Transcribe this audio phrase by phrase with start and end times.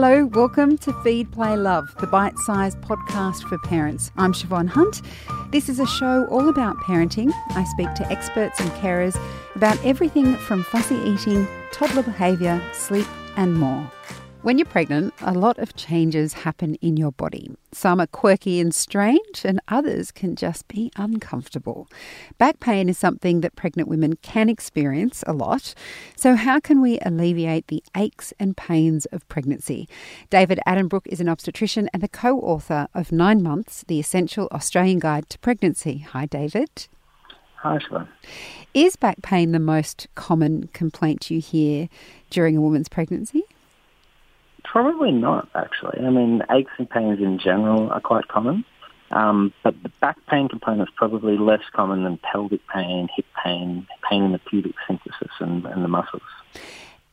[0.00, 4.12] Hello, welcome to Feed, Play, Love, the bite sized podcast for parents.
[4.16, 5.02] I'm Siobhan Hunt.
[5.50, 7.32] This is a show all about parenting.
[7.50, 9.20] I speak to experts and carers
[9.56, 13.90] about everything from fussy eating, toddler behaviour, sleep, and more.
[14.48, 17.50] When you're pregnant, a lot of changes happen in your body.
[17.70, 21.86] Some are quirky and strange, and others can just be uncomfortable.
[22.38, 25.74] Back pain is something that pregnant women can experience a lot.
[26.16, 29.86] So, how can we alleviate the aches and pains of pregnancy?
[30.30, 34.98] David Addenbrooke is an obstetrician and the co author of Nine Months The Essential Australian
[34.98, 35.98] Guide to Pregnancy.
[35.98, 36.86] Hi, David.
[37.56, 38.08] Hi, Siobhan.
[38.72, 41.90] Is back pain the most common complaint you hear
[42.30, 43.44] during a woman's pregnancy?
[44.70, 46.04] Probably not, actually.
[46.04, 48.66] I mean, aches and pains in general are quite common,
[49.10, 53.86] um, but the back pain component is probably less common than pelvic pain, hip pain,
[54.08, 56.22] pain in the pubic symphysis and, and the muscles.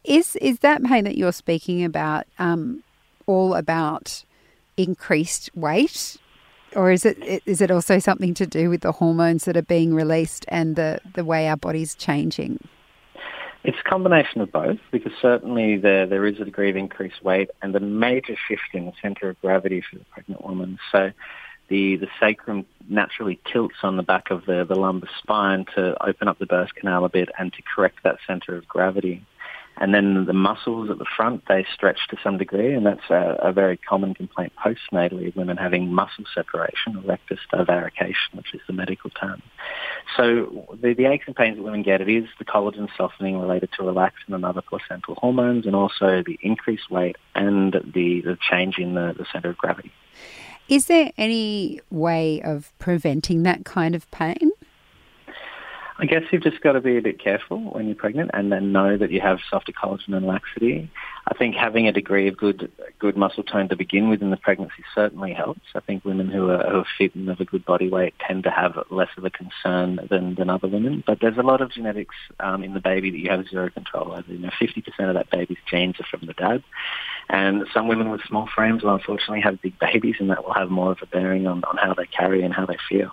[0.04, 2.84] Is is that pain that you're speaking about um,
[3.26, 4.26] all about
[4.76, 6.18] increased weight,
[6.76, 9.94] or is it is it also something to do with the hormones that are being
[9.96, 12.60] released and the, the way our body's changing?
[13.68, 17.50] It's a combination of both because certainly there, there is a degree of increased weight
[17.64, 20.78] and a major shift in the centre of gravity for the pregnant woman.
[20.92, 21.12] So
[21.70, 26.28] the, the sacrum naturally tilts on the back of the, the lumbar spine to open
[26.28, 29.26] up the birth canal a bit and to correct that centre of gravity.
[29.78, 33.38] And then the muscles at the front, they stretch to some degree, and that's a,
[33.42, 38.62] a very common complaint postnatally of women having muscle separation, or rectus divarication, which is
[38.68, 39.42] the medical term.
[40.16, 43.70] So the, the aches and pains that women get, it is the collagen softening related
[43.74, 48.78] to relaxin and other placental hormones, and also the increased weight and the, the change
[48.78, 49.92] in the, the centre of gravity.
[50.68, 54.52] Is there any way of preventing that kind of pain?
[55.98, 58.72] I guess you've just got to be a bit careful when you're pregnant and then
[58.72, 60.90] know that you have softer collagen and laxity.
[61.28, 64.38] I think having a degree of good good muscle tone to begin with in the
[64.38, 65.62] pregnancy certainly helps.
[65.74, 68.44] I think women who are, who are fit and have a good body weight tend
[68.44, 71.04] to have less of a concern than, than other women.
[71.06, 74.12] But there's a lot of genetics um, in the baby that you have zero control
[74.12, 74.32] over.
[74.32, 76.64] You know, 50% of that baby's genes are from the dad.
[77.30, 80.70] And some women with small frames will unfortunately have big babies and that will have
[80.70, 83.12] more of a bearing on, on how they carry and how they feel.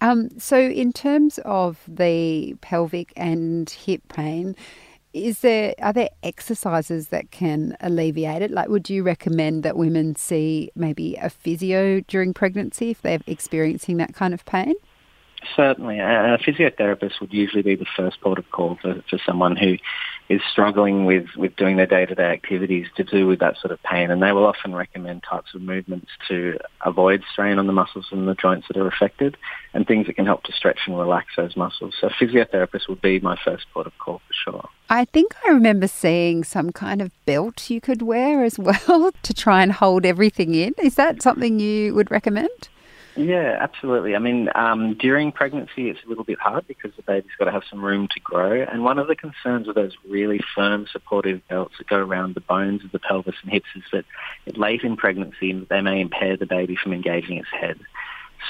[0.00, 4.54] Um, so, in terms of the pelvic and hip pain,
[5.12, 8.50] is there are there exercises that can alleviate it?
[8.50, 13.96] Like, would you recommend that women see maybe a physio during pregnancy if they're experiencing
[13.98, 14.74] that kind of pain?
[15.54, 16.00] Certainly.
[16.00, 19.76] A physiotherapist would usually be the first port of call for, for someone who
[20.28, 24.10] is struggling with, with doing their day-to-day activities to do with that sort of pain.
[24.10, 28.28] And they will often recommend types of movements to avoid strain on the muscles and
[28.28, 29.36] the joints that are affected
[29.72, 31.94] and things that can help to stretch and relax those muscles.
[32.00, 34.68] So physiotherapist would be my first port of call for sure.
[34.90, 39.34] I think I remember seeing some kind of belt you could wear as well to
[39.34, 40.74] try and hold everything in.
[40.78, 42.68] Is that something you would recommend?
[43.18, 44.14] Yeah, absolutely.
[44.14, 47.50] I mean, um, during pregnancy, it's a little bit hard because the baby's got to
[47.50, 48.62] have some room to grow.
[48.62, 52.40] And one of the concerns with those really firm, supportive belts that go around the
[52.40, 54.04] bones of the pelvis and hips is that
[54.46, 57.80] it late in pregnancy, they may impair the baby from engaging its head.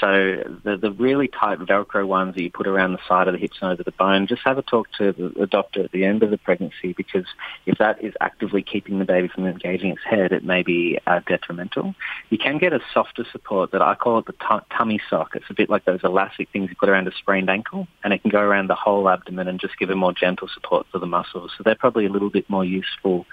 [0.01, 3.39] So the, the really tight Velcro ones that you put around the side of the
[3.39, 6.23] hips and over the bone, just have a talk to the, doctor at the end
[6.23, 7.25] of the pregnancy because
[7.67, 11.21] if that is actively keeping the baby from engaging its head, it may be uh,
[11.27, 11.95] detrimental.
[12.31, 15.35] You can get a softer support that I call it the t- tummy sock.
[15.35, 18.23] It's a bit like those elastic things you put around a sprained ankle and it
[18.23, 21.07] can go around the whole abdomen and just give a more gentle support for the
[21.07, 21.53] muscles.
[21.57, 23.27] So they're probably a little bit more useful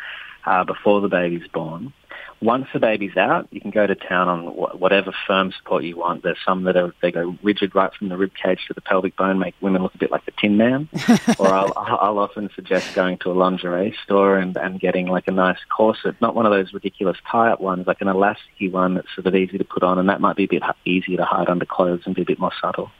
[0.45, 1.93] uh, before the baby's born.
[2.41, 6.21] Once the baby's out, you can go to town on whatever firm support you want.
[6.21, 9.15] There's some that are they go rigid right from the rib cage to the pelvic
[9.15, 10.89] bone, make women look a bit like the Tin Man.
[11.39, 15.31] or I'll, I'll often suggest going to a lingerie store and, and getting like a
[15.31, 19.27] nice corset, not one of those ridiculous tie-up ones, like an elasticy one that's sort
[19.27, 21.65] of easy to put on, and that might be a bit easier to hide under
[21.65, 22.91] clothes and be a bit more subtle.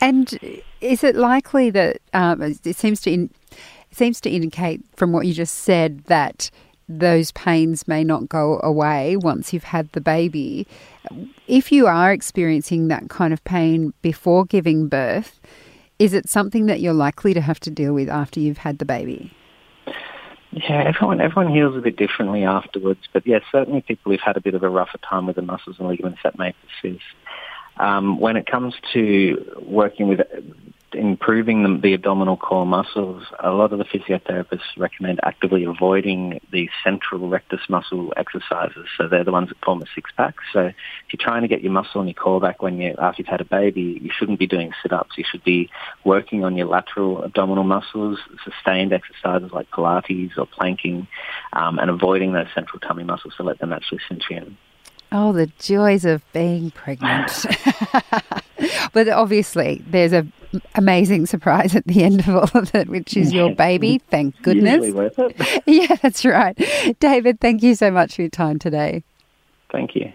[0.00, 0.38] And
[0.80, 3.30] is it likely that um, it seems to in,
[3.90, 6.50] it seems to indicate from what you just said that
[7.00, 10.66] those pains may not go away once you've had the baby.
[11.46, 15.40] If you are experiencing that kind of pain before giving birth,
[15.98, 18.84] is it something that you're likely to have to deal with after you've had the
[18.84, 19.32] baby?
[20.52, 24.40] Yeah, everyone everyone heals a bit differently afterwards, but yeah, certainly people who've had a
[24.40, 27.04] bit of a rougher time with the muscles and ligaments that may persist.
[27.78, 30.20] Um, when it comes to working with
[30.94, 36.68] improving the, the, abdominal core muscles, a lot of the physiotherapists recommend actively avoiding the
[36.84, 38.86] central rectus muscle exercises.
[38.96, 40.34] So they're the ones that form a six pack.
[40.52, 40.74] So if
[41.12, 43.40] you're trying to get your muscle and your core back when you after you've had
[43.40, 45.16] a baby, you shouldn't be doing sit-ups.
[45.16, 45.70] You should be
[46.04, 51.06] working on your lateral abdominal muscles, sustained exercises like Pilates or planking,
[51.52, 54.56] um, and avoiding those central tummy muscles to let them actually cinch in.
[55.14, 57.30] Oh, the joys of being pregnant.
[58.92, 60.26] but obviously, there's a
[60.74, 63.98] amazing surprise at the end of all of it, which is your baby.
[64.10, 64.92] Thank goodness.
[64.92, 65.62] Worth it.
[65.66, 66.56] yeah, that's right.
[67.00, 69.02] David, thank you so much for your time today.
[69.70, 70.12] Thank you.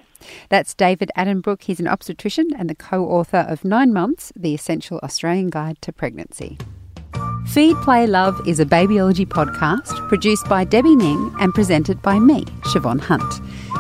[0.50, 1.64] That's David Addenbrooke.
[1.64, 5.92] He's an obstetrician and the co author of Nine Months The Essential Australian Guide to
[5.92, 6.58] Pregnancy.
[7.48, 12.44] Feed, Play, Love is a babyology podcast produced by Debbie Ning and presented by me,
[12.66, 13.24] Siobhan Hunt.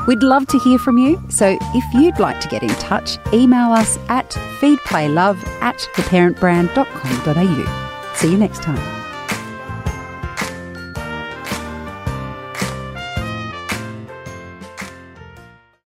[0.07, 3.73] We'd love to hear from you, so if you'd like to get in touch, email
[3.73, 8.13] us at feedplaylove at theparentbrand.com.au.
[8.15, 8.96] See you next time.